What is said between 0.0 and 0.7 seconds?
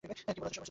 কী বলার চেষ্টা করছো তুমি?